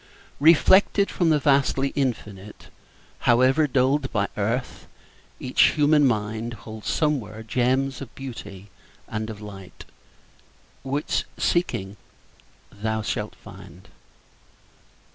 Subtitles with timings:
[0.39, 2.69] Reflected from the vastly Infinite,
[3.29, 4.87] However dulled by earth,
[5.39, 8.71] each human mind Holds somewhere gems of beauty
[9.07, 9.85] and of light
[10.81, 11.97] Which, seeking,
[12.71, 13.89] thou shalt find.